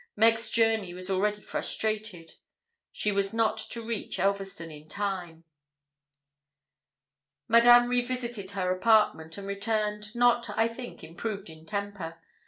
[0.15, 2.33] Meg's journey was already frustrated:
[2.91, 5.43] she was not to reach Elverston in time.
[7.47, 12.19] Madame revisited her apartment, and returned, not, I think, improved in temper.